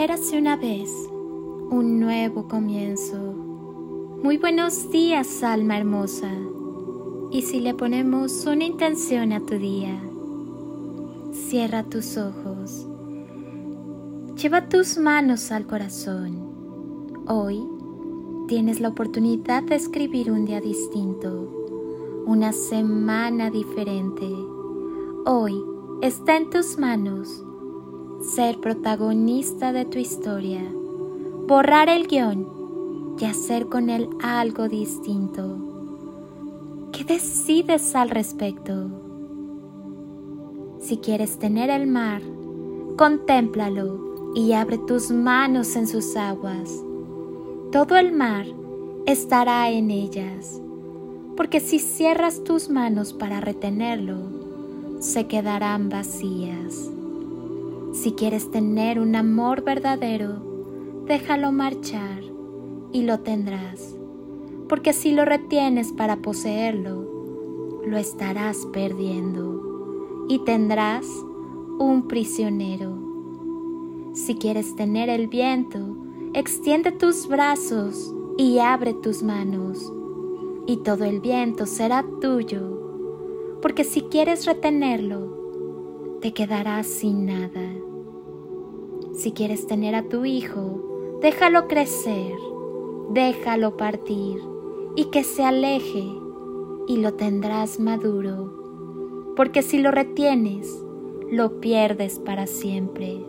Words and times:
Érase 0.00 0.38
una 0.38 0.56
vez 0.56 1.10
un 1.68 2.00
nuevo 2.00 2.48
comienzo. 2.48 3.18
Muy 4.22 4.38
buenos 4.38 4.90
días, 4.90 5.42
alma 5.42 5.76
hermosa. 5.76 6.32
Y 7.30 7.42
si 7.42 7.60
le 7.60 7.74
ponemos 7.74 8.46
una 8.46 8.64
intención 8.64 9.34
a 9.34 9.40
tu 9.40 9.58
día, 9.58 10.00
cierra 11.34 11.82
tus 11.82 12.16
ojos. 12.16 12.86
Lleva 14.40 14.70
tus 14.70 14.96
manos 14.96 15.52
al 15.52 15.66
corazón. 15.66 17.20
Hoy 17.26 17.62
tienes 18.48 18.80
la 18.80 18.88
oportunidad 18.88 19.64
de 19.64 19.74
escribir 19.74 20.30
un 20.30 20.46
día 20.46 20.62
distinto, 20.62 22.24
una 22.24 22.54
semana 22.54 23.50
diferente. 23.50 24.26
Hoy 25.26 25.62
está 26.00 26.38
en 26.38 26.48
tus 26.48 26.78
manos 26.78 27.44
ser 28.20 28.60
protagonista 28.60 29.72
de 29.72 29.86
tu 29.86 29.98
historia, 29.98 30.62
borrar 31.46 31.88
el 31.88 32.06
guion 32.06 33.16
y 33.18 33.24
hacer 33.24 33.66
con 33.66 33.88
él 33.88 34.10
algo 34.22 34.68
distinto. 34.68 35.56
¿Qué 36.92 37.04
decides 37.04 37.94
al 37.94 38.10
respecto? 38.10 38.90
Si 40.80 40.98
quieres 40.98 41.38
tener 41.38 41.70
el 41.70 41.86
mar, 41.86 42.20
contémplalo 42.96 44.32
y 44.34 44.52
abre 44.52 44.78
tus 44.78 45.10
manos 45.10 45.74
en 45.76 45.86
sus 45.86 46.14
aguas. 46.14 46.70
Todo 47.72 47.96
el 47.96 48.12
mar 48.12 48.44
estará 49.06 49.70
en 49.70 49.90
ellas, 49.90 50.60
porque 51.36 51.60
si 51.60 51.78
cierras 51.78 52.44
tus 52.44 52.68
manos 52.68 53.14
para 53.14 53.40
retenerlo, 53.40 54.18
se 54.98 55.26
quedarán 55.26 55.88
vacías. 55.88 56.90
Si 57.92 58.12
quieres 58.12 58.50
tener 58.50 59.00
un 59.00 59.16
amor 59.16 59.62
verdadero, 59.62 60.36
déjalo 61.06 61.50
marchar 61.50 62.22
y 62.92 63.02
lo 63.02 63.20
tendrás, 63.20 63.96
porque 64.68 64.92
si 64.92 65.10
lo 65.10 65.24
retienes 65.24 65.92
para 65.92 66.16
poseerlo, 66.16 67.80
lo 67.84 67.96
estarás 67.96 68.66
perdiendo 68.72 70.26
y 70.28 70.38
tendrás 70.44 71.06
un 71.80 72.06
prisionero. 72.06 72.96
Si 74.14 74.36
quieres 74.36 74.76
tener 74.76 75.08
el 75.08 75.26
viento, 75.26 75.96
extiende 76.32 76.92
tus 76.92 77.26
brazos 77.26 78.14
y 78.38 78.60
abre 78.60 78.94
tus 78.94 79.24
manos, 79.24 79.92
y 80.66 80.76
todo 80.78 81.04
el 81.04 81.20
viento 81.20 81.66
será 81.66 82.04
tuyo, 82.20 83.58
porque 83.60 83.82
si 83.82 84.02
quieres 84.02 84.46
retenerlo, 84.46 86.18
te 86.20 86.32
quedarás 86.32 86.86
sin 86.86 87.26
nada. 87.26 87.79
Si 89.14 89.32
quieres 89.32 89.66
tener 89.66 89.94
a 89.94 90.08
tu 90.08 90.24
hijo, 90.24 91.18
déjalo 91.20 91.68
crecer, 91.68 92.34
déjalo 93.10 93.76
partir 93.76 94.40
y 94.96 95.06
que 95.06 95.24
se 95.24 95.44
aleje 95.44 96.04
y 96.86 96.96
lo 96.98 97.14
tendrás 97.14 97.80
maduro, 97.80 99.34
porque 99.36 99.62
si 99.62 99.78
lo 99.78 99.90
retienes, 99.90 100.84
lo 101.30 101.60
pierdes 101.60 102.18
para 102.18 102.46
siempre. 102.46 103.24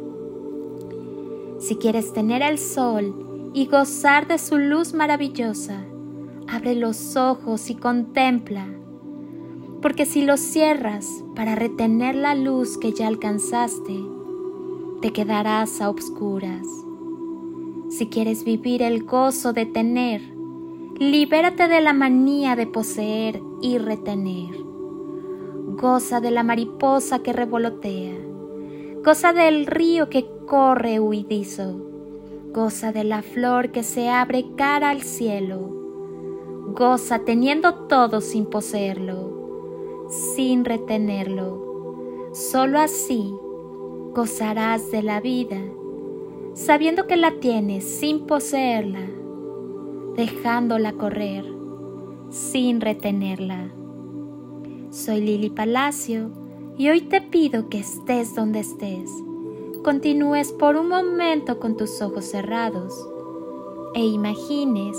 Si 1.60 1.76
quieres 1.76 2.14
tener 2.14 2.42
el 2.42 2.58
sol 2.58 3.52
y 3.54 3.68
gozar 3.68 4.28
de 4.28 4.38
su 4.38 4.58
luz 4.58 4.94
maravillosa, 4.94 5.84
abre 6.48 6.76
los 6.76 7.16
ojos 7.16 7.70
y 7.70 7.76
contempla 7.76 8.68
porque 9.82 10.06
si 10.06 10.22
lo 10.22 10.38
cierras 10.38 11.24
para 11.36 11.56
retener 11.56 12.16
la 12.16 12.36
luz 12.36 12.78
que 12.78 12.94
ya 12.94 13.08
alcanzaste, 13.08 14.00
te 15.02 15.12
quedarás 15.12 15.82
a 15.82 15.90
obscuras. 15.90 16.68
Si 17.90 18.08
quieres 18.08 18.44
vivir 18.44 18.82
el 18.82 19.04
gozo 19.04 19.54
de 19.54 19.66
tener, 19.66 20.22
libérate 20.98 21.68
de 21.68 21.82
la 21.82 21.94
manía 21.94 22.56
de 22.56 22.68
poseer 22.68 23.42
y 23.62 23.78
retener. 23.78 24.56
Goza 25.76 26.22
de 26.22 26.32
la 26.32 26.44
mariposa 26.44 27.20
que 27.20 27.34
revolotea, 27.34 28.16
goza 29.04 29.34
del 29.34 29.66
río 29.66 30.10
que 30.10 30.26
corre 30.46 31.00
huidizo, 31.00 31.82
goza 32.54 32.92
de 32.92 33.04
la 33.04 33.24
flor 33.24 33.72
que 33.72 33.84
se 33.84 34.10
abre 34.10 34.46
cara 34.56 34.90
al 34.90 35.02
cielo, 35.02 35.60
goza 36.76 37.20
teniendo 37.20 37.88
todo 37.88 38.22
sin 38.22 38.46
poseerlo 38.46 39.42
sin 40.12 40.66
retenerlo. 40.66 42.30
Solo 42.34 42.80
así 42.80 43.34
gozarás 44.14 44.92
de 44.92 45.04
la 45.04 45.22
vida, 45.22 45.58
sabiendo 46.54 47.08
que 47.08 47.16
la 47.16 47.40
tienes 47.40 47.86
sin 47.86 48.28
poseerla, 48.28 49.08
dejándola 50.18 50.94
correr, 50.94 51.46
sin 52.30 52.82
retenerla. 52.82 53.72
Soy 54.90 55.22
Lili 55.22 55.50
Palacio 55.50 56.30
y 56.78 56.90
hoy 56.90 57.02
te 57.02 57.22
pido 57.22 57.70
que 57.70 57.80
estés 57.80 58.36
donde 58.36 58.60
estés, 58.60 59.10
continúes 59.82 60.52
por 60.52 60.76
un 60.76 60.90
momento 60.90 61.60
con 61.60 61.78
tus 61.78 62.02
ojos 62.02 62.26
cerrados 62.26 62.94
e 63.96 64.04
imagines 64.04 64.98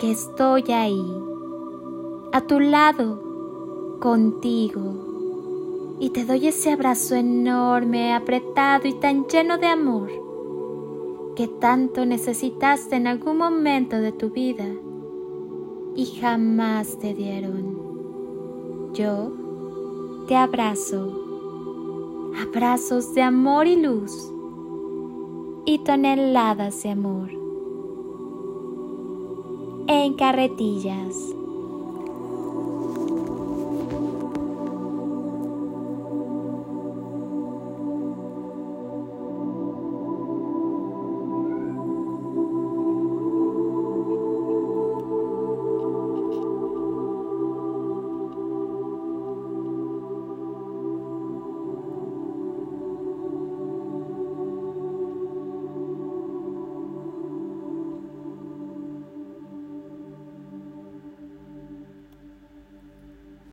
que 0.00 0.10
estoy 0.10 0.72
ahí, 0.72 1.04
a 2.32 2.40
tu 2.40 2.58
lado, 2.58 3.98
contigo 4.00 5.13
y 6.00 6.10
te 6.10 6.24
doy 6.24 6.48
ese 6.48 6.72
abrazo 6.72 7.14
enorme, 7.14 8.14
apretado 8.14 8.88
y 8.88 8.94
tan 8.94 9.26
lleno 9.26 9.58
de 9.58 9.66
amor 9.66 10.10
que 11.36 11.48
tanto 11.48 12.06
necesitaste 12.06 12.96
en 12.96 13.06
algún 13.06 13.38
momento 13.38 13.96
de 13.96 14.12
tu 14.12 14.30
vida 14.30 14.66
y 15.96 16.06
jamás 16.20 16.98
te 16.98 17.14
dieron. 17.14 18.92
Yo 18.94 19.32
te 20.28 20.36
abrazo, 20.36 22.32
abrazos 22.40 23.14
de 23.14 23.22
amor 23.22 23.66
y 23.66 23.76
luz 23.76 24.32
y 25.64 25.78
toneladas 25.78 26.82
de 26.82 26.90
amor 26.90 27.30
en 29.86 30.14
carretillas. 30.14 31.34